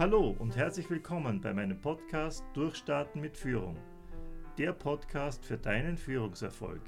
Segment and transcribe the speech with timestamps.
[0.00, 3.76] Hallo und herzlich willkommen bei meinem Podcast Durchstarten mit Führung.
[4.56, 6.80] Der Podcast für deinen Führungserfolg.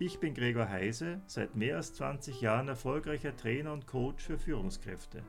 [0.00, 5.22] Ich bin Gregor Heise, seit mehr als 20 Jahren erfolgreicher Trainer und Coach für Führungskräfte.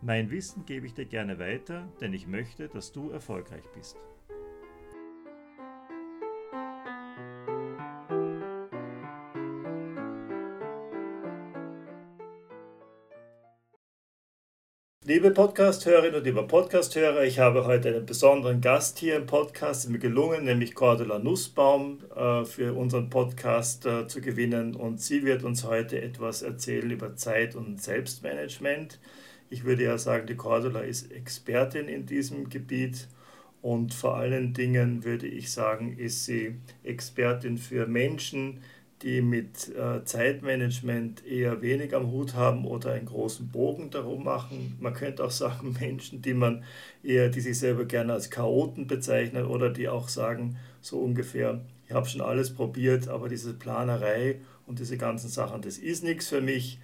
[0.00, 3.96] Mein Wissen gebe ich dir gerne weiter, denn ich möchte, dass du erfolgreich bist.
[15.14, 19.78] Liebe Podcast-Hörerinnen und liebe Podcast-Hörer, ich habe heute einen besonderen Gast hier im Podcast.
[19.78, 24.74] Es ist mir gelungen, nämlich Cordula Nussbaum äh, für unseren Podcast äh, zu gewinnen.
[24.74, 28.98] Und sie wird uns heute etwas erzählen über Zeit- und Selbstmanagement.
[29.50, 33.06] Ich würde ja sagen, die Cordula ist Expertin in diesem Gebiet.
[33.62, 38.64] Und vor allen Dingen würde ich sagen, ist sie Expertin für Menschen, die
[39.04, 44.76] mit äh, Zeitmanagement eher wenig am Hut haben oder einen großen Bogen darum machen.
[44.80, 46.64] Man könnte auch sagen, Menschen, die man
[47.02, 51.92] eher, die sich selber gerne als Chaoten bezeichnen oder die auch sagen, so ungefähr, ich
[51.92, 56.40] habe schon alles probiert, aber diese Planerei und diese ganzen Sachen, das ist nichts für
[56.40, 56.78] mich.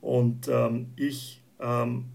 [0.00, 2.06] Und ähm, ich ähm,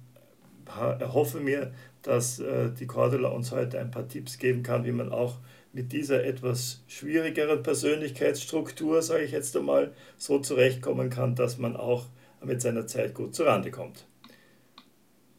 [0.65, 1.71] erhoffe mir,
[2.01, 5.37] dass äh, die Cordula uns heute ein paar Tipps geben kann, wie man auch
[5.73, 12.05] mit dieser etwas schwierigeren Persönlichkeitsstruktur, sage ich jetzt einmal, so zurechtkommen kann, dass man auch
[12.43, 14.05] mit seiner Zeit gut zurande kommt.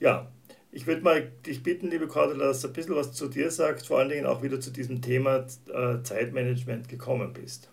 [0.01, 0.31] Ja,
[0.71, 3.89] ich würde mal dich bitten, liebe Cordula, dass du ein bisschen was zu dir sagst,
[3.89, 7.69] vor allen Dingen auch wieder zu diesem Thema äh, Zeitmanagement gekommen bist.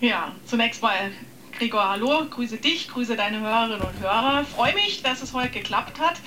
[0.00, 1.10] Ja, zunächst mal
[1.58, 4.44] Gregor, hallo, grüße dich, grüße deine Hörerinnen und Hörer.
[4.44, 6.20] Freue mich, dass es heute geklappt hat.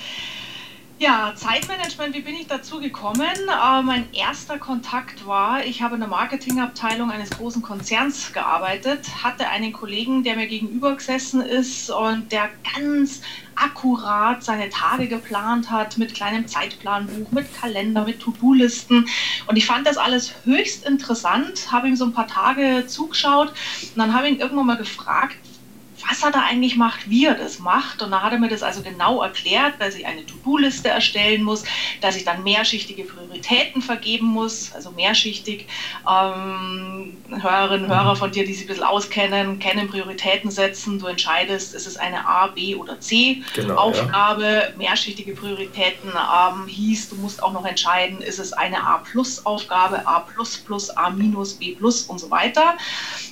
[1.02, 3.22] Ja, Zeitmanagement, wie bin ich dazu gekommen?
[3.24, 9.48] Äh, mein erster Kontakt war, ich habe in der Marketingabteilung eines großen Konzerns gearbeitet, hatte
[9.48, 13.24] einen Kollegen, der mir gegenüber gesessen ist und der ganz
[13.56, 19.08] akkurat seine Tage geplant hat mit kleinem Zeitplanbuch, mit Kalender, mit To-Do-Listen.
[19.48, 23.98] Und ich fand das alles höchst interessant, habe ihm so ein paar Tage zugeschaut und
[23.98, 25.36] dann habe ich ihn irgendwann mal gefragt,
[26.12, 28.02] was er da eigentlich macht, wie er das macht.
[28.02, 31.64] Und da hat er mir das also genau erklärt, dass ich eine To-Do-Liste erstellen muss,
[32.02, 35.68] dass ich dann mehrschichtige Prioritäten vergeben muss, also mehrschichtig.
[36.10, 41.00] Ähm, Hörerinnen und Hörer von dir, die sich ein bisschen auskennen, kennen Prioritäten setzen.
[41.00, 44.44] Du entscheidest, ist es eine A, B oder C genau, Aufgabe.
[44.44, 44.78] Ja.
[44.78, 50.06] Mehrschichtige Prioritäten ähm, hieß, du musst auch noch entscheiden, ist es eine A plus Aufgabe,
[50.06, 52.76] A plus plus, A minus, B plus und so weiter.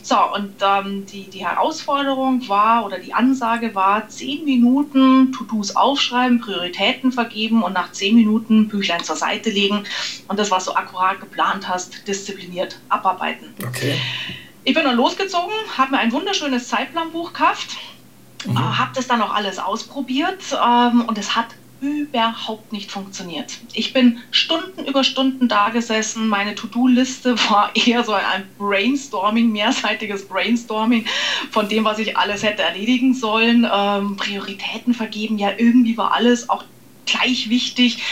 [0.01, 5.75] So, und ähm, die, die Herausforderung war, war oder die Ansage war, zehn Minuten To-Dos
[5.75, 9.83] aufschreiben, Prioritäten vergeben und nach zehn Minuten Büchlein zur Seite legen
[10.27, 13.53] und das, was du akkurat geplant hast, diszipliniert abarbeiten.
[13.65, 13.95] Okay.
[14.63, 17.77] Ich bin dann losgezogen, habe mir ein wunderschönes Zeitplanbuch gekauft,
[18.45, 18.55] mhm.
[18.55, 21.47] Äh, habe das dann auch alles ausprobiert ähm, und es hat
[21.81, 23.57] überhaupt nicht funktioniert.
[23.73, 26.27] Ich bin Stunden über Stunden da gesessen.
[26.27, 31.05] Meine To-Do-Liste war eher so ein Brainstorming, mehrseitiges Brainstorming
[31.51, 33.67] von dem, was ich alles hätte erledigen sollen.
[33.71, 36.63] Ähm, Prioritäten vergeben, ja, irgendwie war alles auch
[37.05, 38.03] gleich wichtig.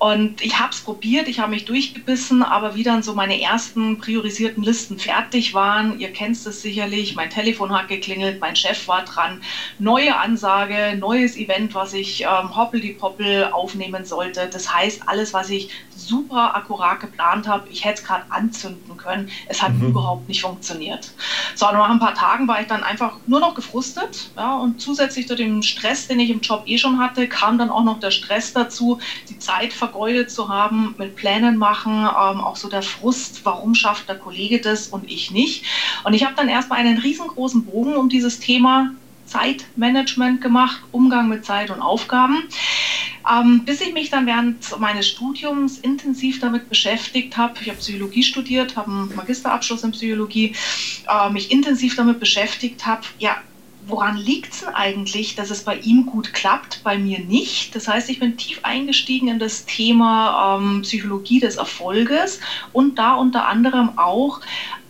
[0.00, 3.98] Und ich habe es probiert, ich habe mich durchgebissen, aber wie dann so meine ersten
[3.98, 9.04] priorisierten Listen fertig waren, ihr kennt es sicherlich, mein Telefon hat geklingelt, mein Chef war
[9.04, 9.42] dran,
[9.78, 14.48] neue Ansage, neues Event, was ich ähm, hoppel-die-poppel aufnehmen sollte.
[14.48, 19.28] Das heißt, alles, was ich super akkurat geplant habe, ich hätte es gerade anzünden können.
[19.48, 19.88] Es hat mhm.
[19.88, 21.12] überhaupt nicht funktioniert.
[21.54, 24.30] So, nach ein paar Tagen war ich dann einfach nur noch gefrustet.
[24.34, 27.68] Ja, und zusätzlich zu dem Stress, den ich im Job eh schon hatte, kam dann
[27.68, 32.56] auch noch der Stress dazu, die Zeit vergeudet zu haben, mit Plänen machen, ähm, auch
[32.56, 35.64] so der Frust, warum schafft der Kollege das und ich nicht.
[36.04, 38.92] Und ich habe dann erstmal einen riesengroßen Bogen um dieses Thema
[39.26, 42.48] Zeitmanagement gemacht, Umgang mit Zeit und Aufgaben.
[43.30, 48.22] Ähm, bis ich mich dann während meines Studiums intensiv damit beschäftigt habe, ich habe Psychologie
[48.22, 50.54] studiert, habe einen Magisterabschluss in Psychologie,
[51.08, 53.36] äh, mich intensiv damit beschäftigt habe, ja,
[53.90, 57.74] woran liegt es denn eigentlich, dass es bei ihm gut klappt, bei mir nicht?
[57.74, 62.40] Das heißt, ich bin tief eingestiegen in das Thema ähm, Psychologie des Erfolges
[62.72, 64.40] und da unter anderem auch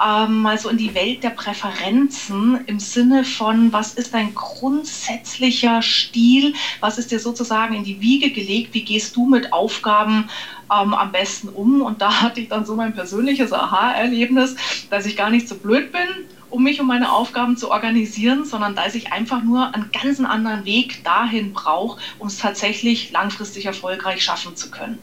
[0.05, 5.83] ähm, mal so in die Welt der Präferenzen im Sinne von, was ist dein grundsätzlicher
[5.83, 10.29] Stil, was ist dir sozusagen in die Wiege gelegt, wie gehst du mit Aufgaben
[10.73, 11.83] ähm, am besten um?
[11.83, 14.57] Und da hatte ich dann so mein persönliches Aha-Erlebnis,
[14.89, 16.09] dass ich gar nicht so blöd bin
[16.51, 20.65] um mich um meine Aufgaben zu organisieren, sondern dass ich einfach nur einen ganz anderen
[20.65, 24.99] Weg dahin brauche, um es tatsächlich langfristig erfolgreich schaffen zu können.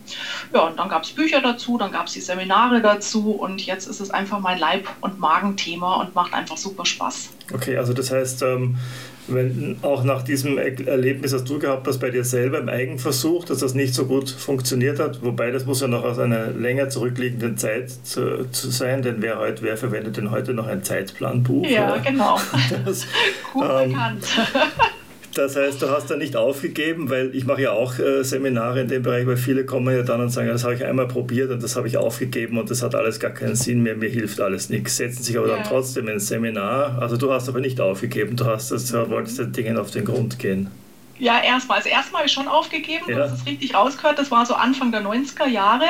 [0.53, 3.87] Ja, und dann gab es Bücher dazu, dann gab es die Seminare dazu und jetzt
[3.87, 7.29] ist es einfach mein Leib- und Magenthema und macht einfach super Spaß.
[7.53, 8.77] Okay, also das heißt, ähm
[9.27, 13.59] wenn auch nach diesem Erlebnis, das du gehabt hast bei dir selber im Eigenversuch, dass
[13.59, 17.57] das nicht so gut funktioniert hat, wobei das muss ja noch aus einer länger zurückliegenden
[17.57, 21.65] Zeit zu, zu sein, denn wer, heute, wer verwendet denn heute noch ein Zeitplanbuch?
[21.67, 22.39] Ja, genau.
[22.85, 23.05] Das,
[23.53, 24.23] Gut ähm, bekannt.
[25.37, 28.87] Das heißt, du hast da nicht aufgegeben, weil ich mache ja auch äh, Seminare in
[28.87, 31.61] dem Bereich, weil viele kommen ja dann und sagen, das habe ich einmal probiert und
[31.61, 34.69] das habe ich aufgegeben und das hat alles gar keinen Sinn mehr, mir hilft alles
[34.69, 34.97] nichts.
[34.97, 35.57] Setzen sich aber ja.
[35.57, 36.97] dann trotzdem ins Seminar.
[36.99, 39.11] Also du hast aber nicht aufgegeben, du hast das, mhm.
[39.11, 40.71] wolltest den Dingen auf den Grund gehen.
[41.19, 41.77] Ja, erstmal.
[41.77, 43.17] Also erstmal habe ich schon aufgegeben, ja.
[43.17, 44.17] du hast es richtig rausgehört.
[44.17, 45.85] Das war so Anfang der 90er Jahre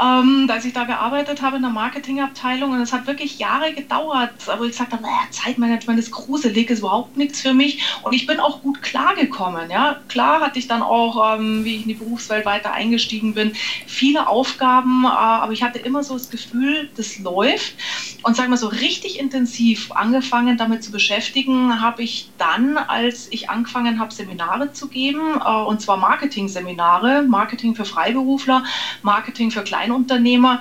[0.00, 2.72] ähm, als ich da gearbeitet habe in der Marketingabteilung.
[2.72, 6.80] Und es hat wirklich Jahre gedauert, wo ich gesagt habe, naja, Zeitmanagement ist gruselig, ist
[6.80, 7.82] überhaupt nichts für mich.
[8.02, 9.70] Und ich bin auch gut klargekommen.
[9.70, 10.00] Ja?
[10.08, 13.52] Klar hatte ich dann auch, ähm, wie ich in die Berufswelt weiter eingestiegen bin,
[13.86, 17.74] viele Aufgaben, äh, aber ich hatte immer so das Gefühl, das läuft.
[18.22, 23.50] Und sagen wir so richtig intensiv angefangen damit zu beschäftigen, habe ich dann, als ich
[23.50, 28.64] angefangen habe, Seminare zu geben, äh, und zwar Marketing-Seminare, Marketing für Freiberufler,
[29.02, 30.60] Marketing für Kleine Kleinunternehmer,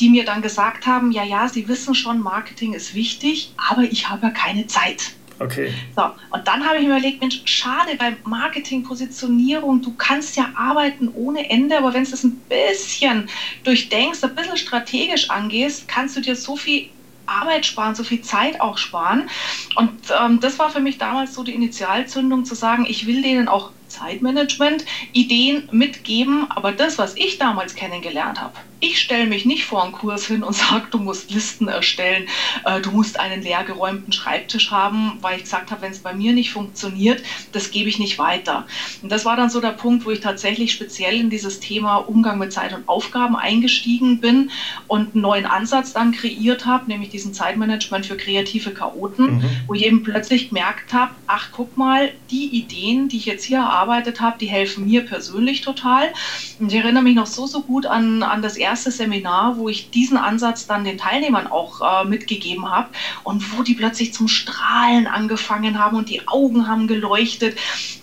[0.00, 4.08] die mir dann gesagt haben, ja, ja, sie wissen schon, Marketing ist wichtig, aber ich
[4.08, 5.12] habe ja keine Zeit.
[5.40, 5.72] Okay.
[5.96, 10.50] So, und dann habe ich mir überlegt, Mensch, schade bei Marketing, Positionierung, du kannst ja
[10.54, 13.28] arbeiten ohne Ende, aber wenn du es ein bisschen
[13.64, 16.88] durchdenkst, ein bisschen strategisch angehst, kannst du dir so viel
[17.26, 19.28] Arbeit sparen, so viel Zeit auch sparen.
[19.76, 23.48] Und ähm, das war für mich damals so die Initialzündung zu sagen, ich will denen
[23.48, 29.64] auch Zeitmanagement Ideen mitgeben, aber das, was ich damals kennengelernt habe, ich stelle mich nicht
[29.64, 32.28] vor einen Kurs hin und sage, du musst Listen erstellen,
[32.64, 36.32] äh, du musst einen leergeräumten Schreibtisch haben, weil ich gesagt habe, wenn es bei mir
[36.32, 37.22] nicht funktioniert,
[37.52, 38.66] das gebe ich nicht weiter.
[39.02, 42.38] Und das war dann so der Punkt, wo ich tatsächlich speziell in dieses Thema Umgang
[42.38, 44.50] mit Zeit und Aufgaben eingestiegen bin
[44.86, 49.50] und einen neuen Ansatz dann kreiert habe, nämlich diesen Zeitmanagement für kreative Chaoten, mhm.
[49.66, 53.58] wo ich eben plötzlich gemerkt habe, ach guck mal, die Ideen, die ich jetzt hier
[53.58, 56.12] erarbeitet habe, die helfen mir persönlich total.
[56.58, 59.68] Und ich erinnere mich noch so, so gut an, an das erste erste Seminar, wo
[59.68, 62.88] ich diesen Ansatz dann den Teilnehmern auch äh, mitgegeben habe
[63.22, 67.56] und wo die plötzlich zum Strahlen angefangen haben und die Augen haben geleuchtet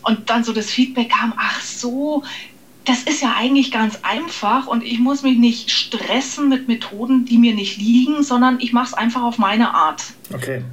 [0.03, 2.23] und dann so das Feedback kam, ach so,
[2.85, 7.37] das ist ja eigentlich ganz einfach und ich muss mich nicht stressen mit Methoden, die
[7.37, 10.05] mir nicht liegen, sondern ich mache es einfach auf meine Art.
[10.33, 10.63] Okay.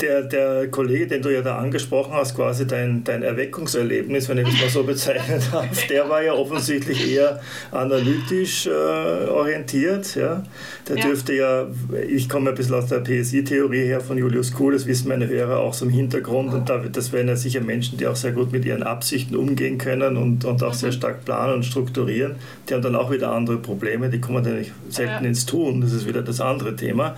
[0.00, 4.48] Der, der Kollege, den du ja da angesprochen hast, quasi dein, dein Erweckungserlebnis, wenn ich
[4.48, 7.40] das mal so bezeichnen darf, der war ja offensichtlich eher
[7.70, 10.14] analytisch äh, orientiert.
[10.14, 10.42] Ja?
[10.88, 11.06] Der ja.
[11.06, 11.66] dürfte ja,
[12.08, 15.58] ich komme ein bisschen aus der PSI-Theorie her von Julius Kuhl, das wissen meine Hörer
[15.58, 18.52] auch so im Hintergrund und da, das wären ja sicher Menschen, die auch sehr gut
[18.52, 20.94] mit ihren Absichten umgehen können und, und auch sehr mhm.
[20.94, 22.36] stark planen und strukturieren.
[22.68, 25.28] Die haben dann auch wieder andere Probleme, die kommen dann nicht selten ja.
[25.28, 27.16] ins Tun, das ist wieder das andere Thema.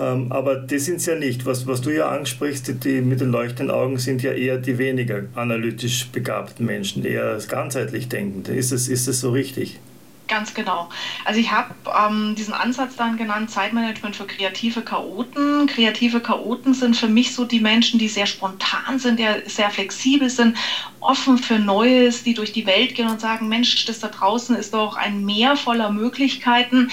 [0.00, 1.33] Ähm, aber die sind es ja nicht.
[1.44, 4.78] Was, was du ja ansprichst, die, die mit den leuchtenden Augen sind ja eher die
[4.78, 8.54] weniger analytisch begabten Menschen, eher ganzheitlich denkende.
[8.54, 9.80] Ist es, ist es so richtig?
[10.26, 10.88] Ganz genau.
[11.26, 15.66] Also ich habe ähm, diesen Ansatz dann genannt, Zeitmanagement für kreative Chaoten.
[15.66, 20.30] Kreative Chaoten sind für mich so die Menschen, die sehr spontan sind, die sehr flexibel
[20.30, 20.56] sind,
[21.00, 24.72] offen für Neues, die durch die Welt gehen und sagen, Mensch, das da draußen ist
[24.72, 26.86] doch ein Meer voller Möglichkeiten,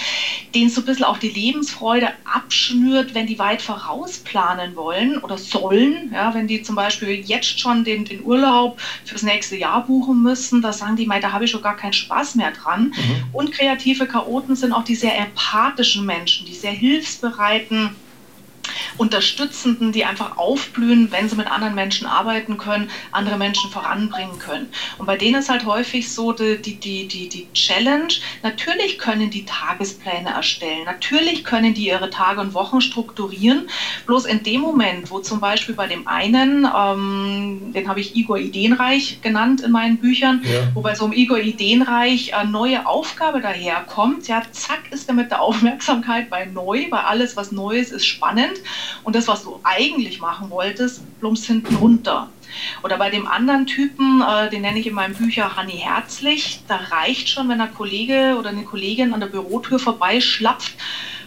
[0.54, 6.10] denen so ein bisschen auch die Lebensfreude abschnürt, wenn die weit vorausplanen wollen oder sollen.
[6.14, 10.62] Ja, wenn die zum Beispiel jetzt schon den, den Urlaub fürs nächste Jahr buchen müssen,
[10.62, 12.90] da sagen die, da habe ich schon gar keinen Spaß mehr dran.
[12.96, 13.21] Mhm.
[13.34, 17.96] Und kreative Chaoten sind auch die sehr empathischen Menschen, die sehr hilfsbereiten,
[18.98, 24.70] Unterstützenden, die einfach aufblühen, wenn sie mit anderen Menschen arbeiten können, andere Menschen voranbringen können.
[24.98, 29.30] Und bei denen ist halt häufig so die, die, die, die, die Challenge, natürlich können
[29.30, 33.70] die Tagespläne erstellen, natürlich können die ihre Tage und Wochen strukturieren,
[34.06, 38.38] bloß in dem Moment, wo zum Beispiel bei dem einen, ähm, den habe ich Igor
[38.38, 40.68] Ideenreich genannt in meinen Büchern, ja.
[40.74, 45.32] wo bei so einem Igor Ideenreich eine neue Aufgabe daherkommt, ja, zack, ist er mit
[45.32, 48.60] der Aufmerksamkeit bei neu, weil alles, was Neues ist, spannend
[49.04, 52.30] und das, was du eigentlich machen wolltest, plumpst hinten runter.
[52.84, 56.76] Oder bei dem anderen Typen, äh, den nenne ich in meinem Bücher Hanni Herzlich, da
[56.76, 60.74] reicht schon, wenn ein Kollege oder eine Kollegin an der Bürotür vorbeischlapft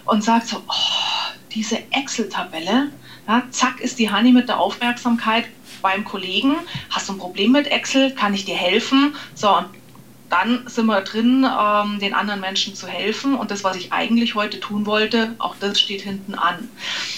[0.05, 2.91] und sagt so, oh, diese Excel-Tabelle,
[3.27, 5.47] ja, zack ist die Hanni mit der Aufmerksamkeit
[5.81, 6.57] beim Kollegen,
[6.91, 9.15] hast du ein Problem mit Excel, kann ich dir helfen?
[9.35, 9.67] So, und
[10.35, 13.35] dann sind wir drin, ähm, den anderen Menschen zu helfen.
[13.35, 16.69] Und das, was ich eigentlich heute tun wollte, auch das steht hinten an.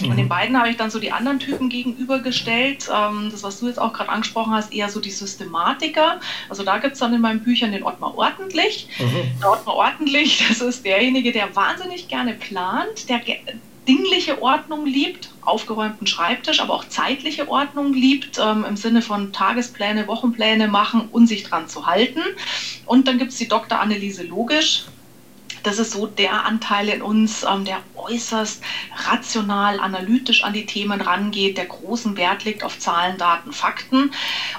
[0.01, 0.11] Mhm.
[0.11, 2.91] Und den beiden habe ich dann so die anderen Typen gegenübergestellt.
[2.95, 6.21] Ähm, das, was du jetzt auch gerade angesprochen hast, eher so die Systematiker.
[6.51, 8.87] Also da gibt es dann in meinen Büchern den Ottmar Ordentlich.
[8.99, 9.41] Mhm.
[9.41, 13.23] Der Ottmar Ordentlich, das ist derjenige, der wahnsinnig gerne plant, der
[13.89, 20.07] dingliche Ordnung liebt, aufgeräumten Schreibtisch, aber auch zeitliche Ordnung liebt, ähm, im Sinne von Tagespläne,
[20.07, 22.21] Wochenpläne machen und sich dran zu halten.
[22.85, 23.79] Und dann gibt es die Dr.
[23.79, 24.85] Anneliese Logisch,
[25.67, 28.63] das ist so der Anteil in uns, ähm, der äußerst
[29.09, 34.13] rational, analytisch an die Themen rangeht, der großen Wert legt auf Zahlen, Daten, Fakten.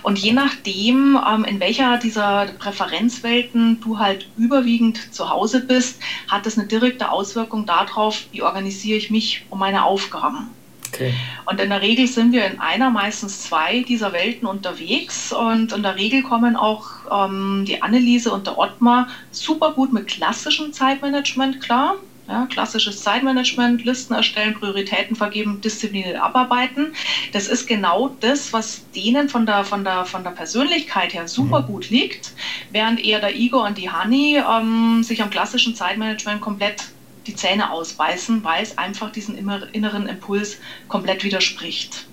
[0.04, 6.46] Und je nachdem, ähm, in welcher dieser Präferenzwelten du halt überwiegend zu Hause bist, hat
[6.46, 10.57] das eine direkte Auswirkung darauf, wie organisiere ich mich um meine Aufgaben.
[10.98, 11.14] Okay.
[11.46, 15.32] Und in der Regel sind wir in einer, meistens zwei dieser Welten unterwegs.
[15.32, 20.08] Und in der Regel kommen auch ähm, die Anneliese und der Ottmar super gut mit
[20.08, 21.96] klassischem Zeitmanagement klar.
[22.28, 26.94] Ja, klassisches Zeitmanagement, Listen erstellen, Prioritäten vergeben, disziplinär abarbeiten.
[27.32, 31.62] Das ist genau das, was denen von der, von der, von der Persönlichkeit her super
[31.62, 31.68] mhm.
[31.68, 32.34] gut liegt,
[32.72, 36.90] während eher der Igor und die Hani ähm, sich am klassischen Zeitmanagement komplett
[37.28, 40.58] die Zähne ausbeißen, weil es einfach diesen inneren Impuls
[40.88, 42.08] komplett widerspricht.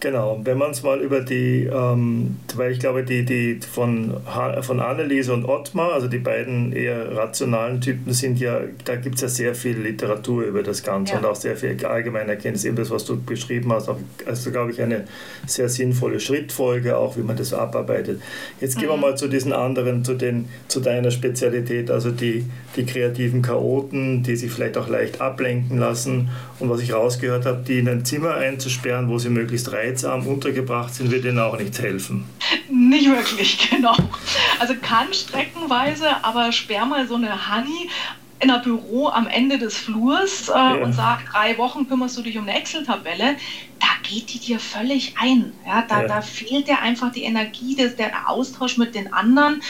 [0.00, 4.14] Genau, wenn man es mal über die, ähm, weil ich glaube, die, die von,
[4.60, 9.22] von Anneliese und Ottmar, also die beiden eher rationalen Typen, sind ja, da gibt es
[9.22, 11.18] ja sehr viel Literatur über das Ganze ja.
[11.18, 14.70] und auch sehr viel allgemeine Erkenntnis, eben das, was du beschrieben hast, auch, also glaube
[14.70, 15.04] ich, eine
[15.46, 18.22] sehr sinnvolle Schrittfolge, auch wie man das abarbeitet.
[18.60, 18.80] Jetzt mhm.
[18.80, 19.02] gehen wir mhm.
[19.02, 22.44] mal zu diesen anderen, zu, den, zu deiner Spezialität, also die,
[22.76, 26.28] die kreativen Chaoten, die sich vielleicht auch leicht ablenken lassen
[26.60, 30.26] und was ich rausgehört habe, die in ein Zimmer einzusperren, wo sie möglichst rein reizarm
[30.26, 32.24] untergebracht sind, wird ihnen auch nichts helfen.
[32.70, 33.96] Nicht wirklich, genau.
[34.58, 37.90] Also kann streckenweise, aber sperr mal so eine Honey
[38.40, 40.74] in einem Büro am Ende des Flurs äh, ja.
[40.74, 43.36] und sag, drei Wochen kümmerst du dich um eine Excel-Tabelle
[43.80, 45.52] da geht die dir völlig ein.
[45.66, 46.08] Ja, da, ja.
[46.08, 49.62] da fehlt dir einfach die Energie, der, der Austausch mit den anderen.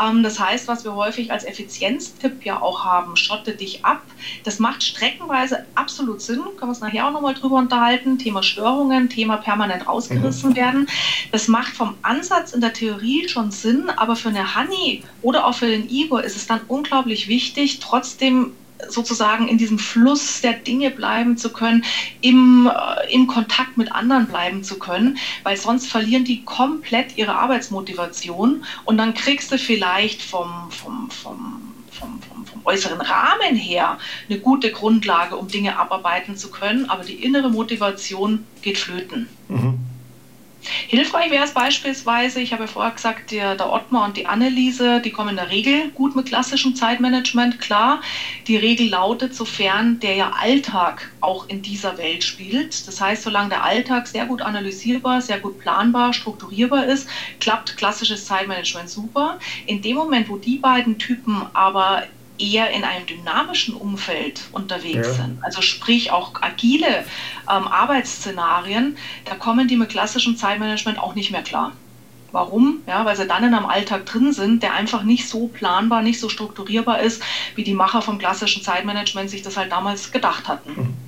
[0.00, 4.02] Ähm, das heißt, was wir häufig als Effizienztipp ja auch haben, schotte dich ab.
[4.44, 6.42] Das macht streckenweise absolut Sinn.
[6.42, 8.18] Können wir uns nachher auch nochmal drüber unterhalten.
[8.18, 10.56] Thema Störungen, Thema permanent rausgerissen mhm.
[10.56, 10.86] werden.
[11.32, 15.54] Das macht vom Ansatz in der Theorie schon Sinn, aber für eine Honey oder auch
[15.54, 18.52] für den Igor ist es dann unglaublich wichtig, trotzdem
[18.88, 21.84] sozusagen in diesem Fluss der Dinge bleiben zu können,
[22.20, 27.34] im, äh, im Kontakt mit anderen bleiben zu können, weil sonst verlieren die komplett ihre
[27.34, 33.98] Arbeitsmotivation und dann kriegst du vielleicht vom, vom, vom vom, vom, vom, äußeren Rahmen her
[34.28, 39.28] eine gute Grundlage, um Dinge abarbeiten zu können, aber die innere Motivation geht flöten.
[40.88, 45.00] Hilfreich wäre es beispielsweise, ich habe ja vorher gesagt, der, der Ottmar und die Anneliese,
[45.00, 47.98] die kommen in der Regel gut mit klassischem Zeitmanagement klar.
[48.46, 52.86] Die Regel lautet, sofern der ja Alltag auch in dieser Welt spielt.
[52.86, 57.06] Das heißt, solange der Alltag sehr gut analysierbar, sehr gut planbar, strukturierbar ist,
[57.40, 59.36] klappt klassisches Zeitmanagement super.
[59.64, 62.02] In dem Moment, wo die beiden Typen aber
[62.38, 65.14] eher in einem dynamischen Umfeld unterwegs ja.
[65.14, 67.04] sind, also sprich auch agile
[67.50, 71.72] ähm, Arbeitsszenarien, da kommen die mit klassischem Zeitmanagement auch nicht mehr klar.
[72.32, 72.82] Warum?
[72.86, 76.20] Ja, weil sie dann in einem Alltag drin sind, der einfach nicht so planbar, nicht
[76.20, 77.22] so strukturierbar ist,
[77.54, 80.70] wie die Macher vom klassischen Zeitmanagement sich das halt damals gedacht hatten.
[80.70, 81.05] Mhm.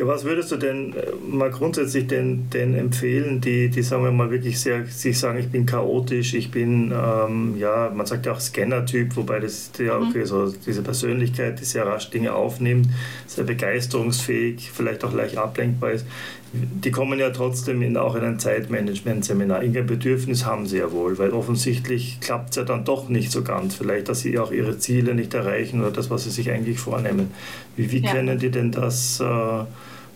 [0.00, 4.10] Ja, was würdest du denn äh, mal grundsätzlich den, den empfehlen, die, die, sagen wir
[4.10, 8.32] mal, wirklich sehr, sich sagen, ich bin chaotisch, ich bin, ähm, ja, man sagt ja
[8.32, 10.08] auch Scanner-Typ, wobei das ja, mhm.
[10.08, 12.88] okay, so diese Persönlichkeit, die sehr rasch Dinge aufnimmt,
[13.26, 16.06] sehr begeisterungsfähig, vielleicht auch leicht ablenkbar ist.
[16.52, 19.62] Die kommen ja trotzdem in, auch in ein Zeitmanagement-Seminar.
[19.62, 23.42] Irgendein Bedürfnis haben sie ja wohl, weil offensichtlich klappt es ja dann doch nicht so
[23.42, 23.76] ganz.
[23.76, 27.30] Vielleicht, dass sie auch ihre Ziele nicht erreichen oder das, was sie sich eigentlich vornehmen.
[27.76, 28.12] Wie, wie ja.
[28.12, 29.20] können die denn das?
[29.20, 29.64] Äh,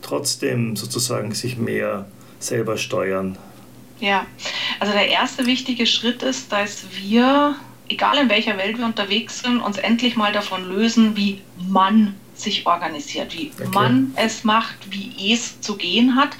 [0.05, 2.07] trotzdem sozusagen sich mehr
[2.39, 3.37] selber steuern?
[4.01, 4.27] Ja,
[4.79, 7.57] also der erste wichtige Schritt ist, dass wir,
[7.89, 12.67] egal in welcher Welt wir unterwegs sind, uns endlich mal davon lösen, wie man sich
[12.67, 13.69] organisiert, wie okay.
[13.73, 16.31] man es macht, wie es zu gehen hat,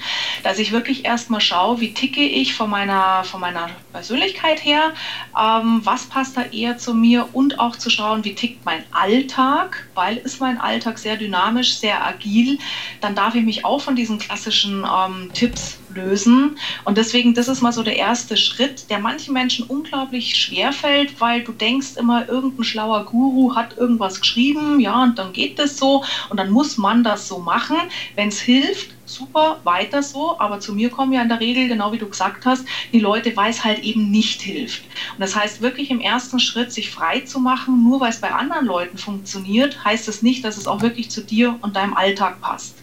[0.43, 4.93] dass ich wirklich erstmal schaue, wie ticke ich von meiner, von meiner Persönlichkeit her,
[5.39, 9.87] ähm, was passt da eher zu mir und auch zu schauen, wie tickt mein Alltag,
[9.95, 12.59] weil ist mein Alltag sehr dynamisch, sehr agil,
[13.01, 16.55] dann darf ich mich auch von diesen klassischen ähm, Tipps lösen.
[16.83, 21.19] Und deswegen, das ist mal so der erste Schritt, der manchen Menschen unglaublich schwer fällt,
[21.19, 25.77] weil du denkst immer, irgendein schlauer Guru hat irgendwas geschrieben, ja, und dann geht das
[25.77, 27.77] so und dann muss man das so machen.
[28.15, 31.91] Wenn es hilft, super, weiter so, aber zu mir kommen ja in der Regel, genau
[31.91, 34.83] wie du gesagt hast, die Leute, weil es halt eben nicht hilft.
[35.13, 38.31] Und das heißt wirklich im ersten Schritt, sich frei zu machen, nur weil es bei
[38.31, 42.41] anderen Leuten funktioniert, heißt das nicht, dass es auch wirklich zu dir und deinem Alltag
[42.41, 42.75] passt.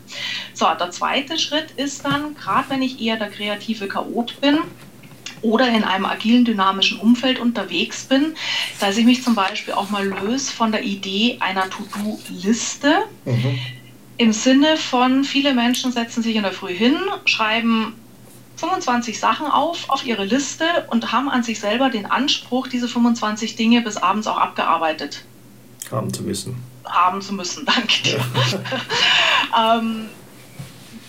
[0.55, 4.59] So, der zweite Schritt ist dann, gerade wenn ich eher der kreative Chaot bin,
[5.43, 8.35] oder in einem agilen, dynamischen Umfeld unterwegs bin,
[8.79, 13.07] dass ich mich zum Beispiel auch mal löse von der Idee einer To-Do-Liste.
[13.25, 13.59] Mhm
[14.17, 17.95] Im Sinne von, viele Menschen setzen sich in der Früh hin, schreiben
[18.57, 23.57] 25 Sachen auf auf ihre Liste und haben an sich selber den Anspruch, diese 25
[23.57, 25.25] Dinge bis abends auch abgearbeitet
[25.93, 26.57] haben zu müssen.
[26.85, 28.21] Haben zu müssen, danke dir.
[29.53, 29.79] Ja.
[29.79, 30.09] ähm,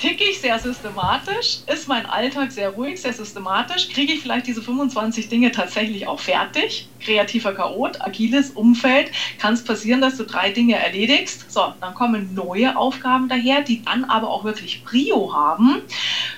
[0.03, 4.61] ticke ich sehr systematisch, ist mein Alltag sehr ruhig, sehr systematisch, kriege ich vielleicht diese
[4.61, 6.89] 25 Dinge tatsächlich auch fertig.
[6.99, 11.49] Kreativer Chaot, agiles Umfeld, kann es passieren, dass du drei Dinge erledigst.
[11.49, 15.81] So, dann kommen neue Aufgaben daher, die dann aber auch wirklich Prio haben.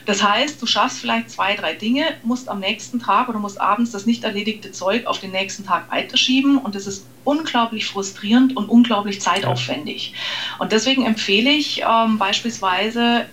[0.06, 3.90] Das heißt, du schaffst vielleicht zwei, drei Dinge, musst am nächsten Tag oder musst abends
[3.90, 8.70] das nicht erledigte Zeug auf den nächsten Tag weiterschieben und das ist unglaublich frustrierend und
[8.70, 10.14] unglaublich zeitaufwendig.
[10.60, 13.26] Und deswegen empfehle ich ähm, beispielsweise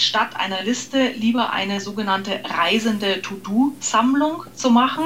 [0.00, 5.04] statt einer Liste lieber eine sogenannte reisende To-Do-Sammlung zu machen.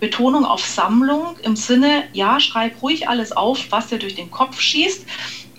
[0.00, 4.60] Betonung auf Sammlung im Sinne, ja, schreib ruhig alles auf, was dir durch den Kopf
[4.60, 5.06] schießt.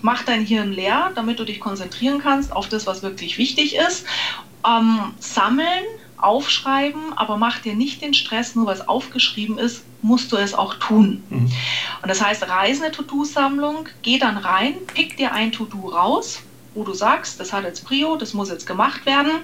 [0.02, 4.04] Mach dein Hirn leer, damit du dich konzentrieren kannst auf das, was wirklich wichtig ist.
[4.66, 5.84] Ähm, sammeln,
[6.18, 10.74] aufschreiben, aber mach dir nicht den Stress, nur was aufgeschrieben ist, musst du es auch
[10.74, 11.22] tun.
[11.30, 11.50] Mhm.
[12.02, 16.40] Und das heißt, reisende To-Do-Sammlung, geh dann rein, pick dir ein To-Do raus,
[16.76, 19.40] wo du sagst, das hat jetzt Prio, das muss jetzt gemacht werden.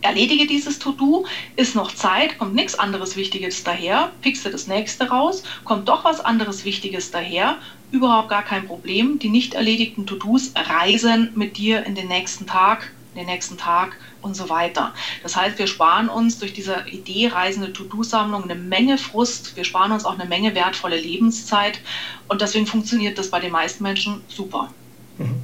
[0.00, 1.24] Erledige dieses To-Do,
[1.56, 6.04] ist noch Zeit, kommt nichts anderes Wichtiges daher, pickst du das nächste raus, kommt doch
[6.04, 7.56] was anderes Wichtiges daher,
[7.90, 9.18] überhaupt gar kein Problem.
[9.18, 14.36] Die nicht erledigten To-Dos reisen mit dir in den nächsten Tag, den nächsten Tag und
[14.36, 14.92] so weiter.
[15.22, 19.92] Das heißt, wir sparen uns durch diese Idee reisende To-Do-Sammlung eine Menge Frust, wir sparen
[19.92, 21.80] uns auch eine Menge wertvolle Lebenszeit
[22.28, 24.70] und deswegen funktioniert das bei den meisten Menschen super.
[25.18, 25.40] Mhm.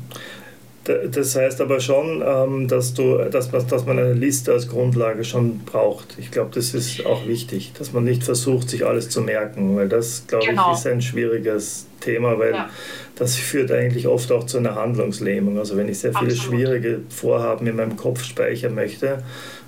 [0.84, 5.24] Das heißt aber schon, ähm, dass, du, dass, man, dass man eine Liste als Grundlage
[5.24, 6.16] schon braucht.
[6.18, 9.90] Ich glaube, das ist auch wichtig, dass man nicht versucht, sich alles zu merken, weil
[9.90, 10.72] das, glaube genau.
[10.72, 12.70] ich, ist ein schwieriges Thema, weil ja.
[13.16, 15.58] das führt eigentlich oft auch zu einer Handlungslähmung.
[15.58, 16.60] Also wenn ich sehr viele Absolut.
[16.60, 19.22] schwierige Vorhaben in meinem Kopf speichern möchte,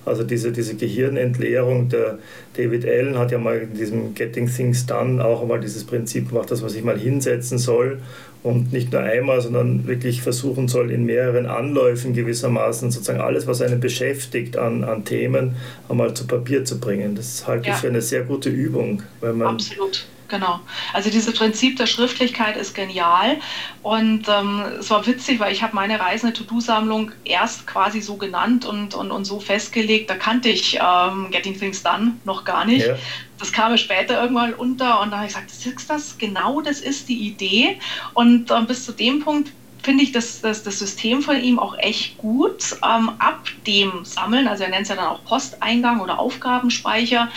[0.04, 2.18] also diese, diese Gehirnentleerung, der
[2.56, 6.50] David Allen hat ja mal in diesem Getting Things Done auch einmal dieses Prinzip gemacht,
[6.50, 8.00] dass man sich mal hinsetzen soll
[8.42, 13.62] und nicht nur einmal, sondern wirklich versuchen soll, in mehreren Anläufen gewissermaßen sozusagen alles, was
[13.62, 15.54] einen beschäftigt an, an Themen,
[15.88, 17.14] einmal zu Papier zu bringen.
[17.14, 17.74] Das halte ja.
[17.74, 19.04] ich für eine sehr gute Übung.
[19.20, 20.06] Weil man Absolut.
[20.32, 20.60] Genau.
[20.94, 23.36] Also dieses Prinzip der Schriftlichkeit ist genial
[23.82, 28.64] und ähm, es war witzig, weil ich habe meine reisende To-Do-Sammlung erst quasi so genannt
[28.64, 30.08] und, und, und so festgelegt.
[30.08, 32.86] Da kannte ich ähm, Getting Things Done noch gar nicht.
[32.86, 32.94] Ja.
[33.38, 36.80] Das kam mir später irgendwann unter und da habe ich gesagt, ist das genau, das
[36.80, 37.78] ist die Idee.
[38.14, 41.76] Und ähm, bis zu dem Punkt finde ich das, das, das System von ihm auch
[41.76, 42.74] echt gut.
[42.82, 47.28] Ähm, ab dem Sammeln, also er nennt es ja dann auch Posteingang oder Aufgabenspeicher,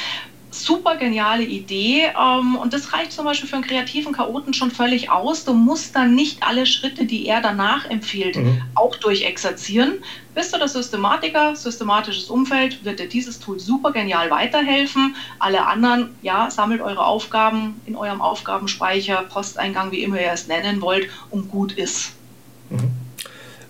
[0.63, 5.09] super geniale Idee ähm, und das reicht zum Beispiel für einen kreativen Chaoten schon völlig
[5.09, 5.45] aus.
[5.45, 8.61] Du musst dann nicht alle Schritte, die er danach empfiehlt, mhm.
[8.75, 10.03] auch durchexerzieren.
[10.33, 15.15] Bist du der Systematiker, systematisches Umfeld, wird dir dieses Tool super genial weiterhelfen.
[15.39, 20.81] Alle anderen, ja, sammelt eure Aufgaben in eurem Aufgabenspeicher, Posteingang, wie immer ihr es nennen
[20.81, 22.13] wollt und gut ist.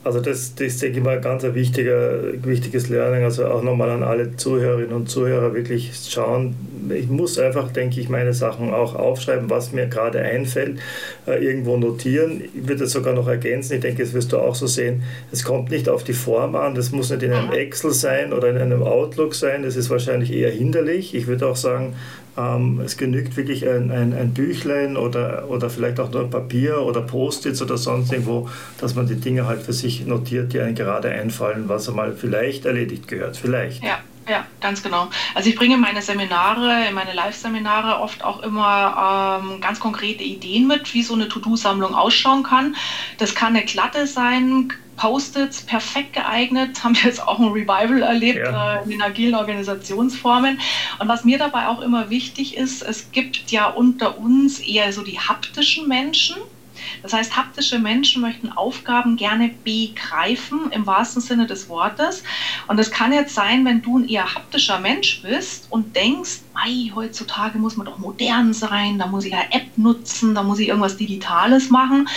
[0.06, 3.24] Also das, das denke ich mal, ganz ein wichtiger, wichtiges Lernen.
[3.24, 6.56] Also auch nochmal an alle Zuhörerinnen und Zuhörer wirklich schauen.
[6.94, 10.78] Ich muss einfach, denke ich, meine Sachen auch aufschreiben, was mir gerade einfällt,
[11.26, 12.44] äh, irgendwo notieren.
[12.54, 13.74] Ich würde das sogar noch ergänzen.
[13.74, 15.02] Ich denke, das wirst du auch so sehen.
[15.32, 16.76] Es kommt nicht auf die Form an.
[16.76, 19.64] Das muss nicht in einem Excel sein oder in einem Outlook sein.
[19.64, 21.16] Das ist wahrscheinlich eher hinderlich.
[21.16, 21.96] Ich würde auch sagen,
[22.38, 27.02] ähm, es genügt wirklich ein, ein, ein, Büchlein oder, oder vielleicht auch nur Papier oder
[27.02, 31.10] Post-its oder sonst irgendwo, dass man die Dinge halt für sich notiert, die einem gerade
[31.10, 33.38] einfallen, was einmal vielleicht erledigt gehört.
[33.38, 33.84] Vielleicht.
[33.84, 34.00] Ja.
[34.28, 35.08] Ja, ganz genau.
[35.36, 40.96] Also ich bringe meine Seminare, meine Live-Seminare oft auch immer ähm, ganz konkrete Ideen mit,
[40.96, 42.76] wie so eine To-Do-Sammlung ausschauen kann.
[43.20, 44.74] Das kann eine glatte sein,
[45.06, 48.78] Post-its perfekt geeignet, haben wir jetzt auch ein Revival erlebt ja.
[48.78, 50.60] äh, in den agilen Organisationsformen.
[50.98, 55.04] Und was mir dabei auch immer wichtig ist, es gibt ja unter uns eher so
[55.04, 56.38] die haptischen Menschen.
[57.02, 62.24] Das heißt, haptische Menschen möchten Aufgaben gerne begreifen im wahrsten Sinne des Wortes.
[62.68, 66.92] Und es kann jetzt sein, wenn du ein eher haptischer Mensch bist und denkst, Mei,
[66.96, 70.70] heutzutage muss man doch modern sein, da muss ich ja App nutzen, da muss ich
[70.70, 72.08] irgendwas Digitales machen.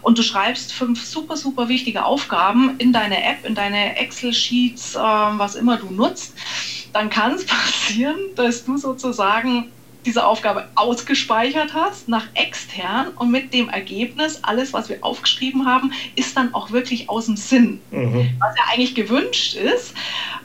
[0.00, 4.98] Und du schreibst fünf super, super wichtige Aufgaben in deine App, in deine Excel-Sheets, äh,
[4.98, 6.34] was immer du nutzt.
[6.92, 9.70] Dann kann es passieren, dass du sozusagen
[10.04, 15.92] diese Aufgabe ausgespeichert hast nach extern und mit dem Ergebnis, alles, was wir aufgeschrieben haben,
[16.16, 17.80] ist dann auch wirklich aus dem Sinn.
[17.90, 18.30] Mhm.
[18.40, 19.94] Was ja eigentlich gewünscht ist.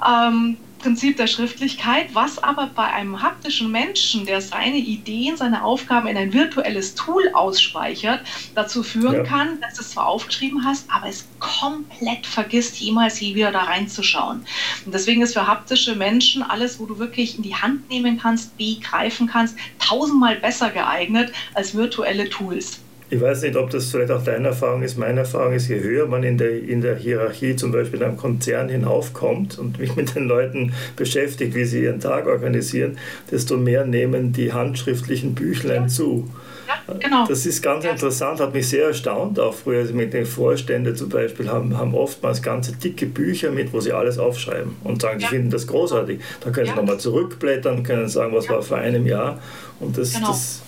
[0.07, 6.07] Ähm, Prinzip der Schriftlichkeit, was aber bei einem haptischen Menschen, der seine Ideen, seine Aufgaben
[6.07, 8.21] in ein virtuelles Tool ausspeichert,
[8.55, 9.23] dazu führen ja.
[9.23, 13.63] kann, dass du es zwar aufgeschrieben hast, aber es komplett vergisst, jemals je wieder da
[13.63, 14.45] reinzuschauen.
[14.85, 18.57] Und deswegen ist für haptische Menschen alles, wo du wirklich in die Hand nehmen kannst,
[18.57, 22.79] begreifen kannst, tausendmal besser geeignet als virtuelle Tools.
[23.09, 24.97] Ich weiß nicht, ob das vielleicht auch deine Erfahrung ist.
[24.97, 28.17] Meine Erfahrung ist, je höher man in der, in der Hierarchie zum Beispiel in einem
[28.17, 32.97] Konzern hinaufkommt und mich mit den Leuten beschäftigt, wie sie ihren Tag organisieren,
[33.31, 35.87] desto mehr nehmen die handschriftlichen Büchlein ja.
[35.87, 36.29] zu.
[36.67, 37.25] Ja, genau.
[37.25, 37.91] Das ist ganz ja.
[37.91, 41.95] interessant, hat mich sehr erstaunt, auch früher also mit den Vorständen zum Beispiel, haben, haben
[41.95, 46.19] oftmals ganze dicke Bücher mit, wo sie alles aufschreiben und sagen, sie finden das großartig.
[46.41, 49.39] Dann können sie nochmal zurückblättern, können sagen, was war vor einem Jahr.
[49.79, 50.27] Und das, genau.
[50.27, 50.61] das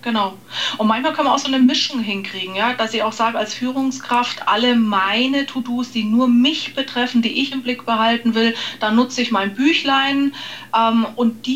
[0.00, 0.38] Genau.
[0.76, 3.52] Und manchmal können wir auch so eine Mischung hinkriegen, ja, dass ich auch sage, als
[3.52, 8.92] Führungskraft, alle meine To-Dos, die nur mich betreffen, die ich im Blick behalten will, da
[8.92, 10.32] nutze ich mein Büchlein
[10.76, 11.42] ähm, und die